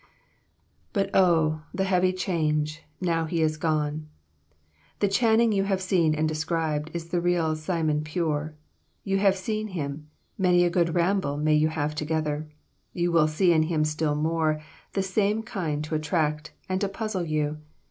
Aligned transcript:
"'But 0.93 1.11
O, 1.15 1.61
the 1.75 1.83
heavy 1.83 2.11
change,' 2.11 2.81
now 2.99 3.25
he 3.25 3.43
is 3.43 3.55
gone. 3.55 4.09
The 4.99 5.07
Channing 5.07 5.51
you 5.51 5.65
have 5.65 5.79
seen 5.79 6.15
and 6.15 6.27
described 6.27 6.89
is 6.95 7.09
the 7.09 7.21
real 7.21 7.55
Simon 7.55 8.03
Pure. 8.03 8.55
You 9.03 9.19
have 9.19 9.35
seen 9.35 9.67
him. 9.67 10.09
Many 10.39 10.63
a 10.63 10.71
good 10.71 10.95
ramble 10.95 11.37
may 11.37 11.53
you 11.53 11.67
have 11.67 11.93
together! 11.93 12.49
You 12.93 13.11
will 13.11 13.27
see 13.27 13.53
in 13.53 13.61
him 13.61 13.85
still 13.85 14.15
more 14.15 14.53
of 14.53 14.61
the 14.93 15.03
same 15.03 15.43
kind 15.43 15.83
to 15.83 15.93
attract 15.93 16.51
and 16.67 16.81
to 16.81 16.89
puzzle 16.89 17.25
you. 17.25 17.59